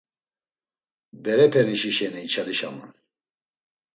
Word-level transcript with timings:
Berepenişi 1.23 1.91
şeni 1.97 2.21
içalişaman. 2.27 2.91